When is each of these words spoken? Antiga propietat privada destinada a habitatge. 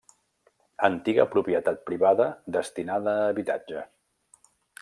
Antiga 0.87 1.25
propietat 1.35 1.83
privada 1.91 2.29
destinada 2.57 3.17
a 3.21 3.31
habitatge. 3.35 3.89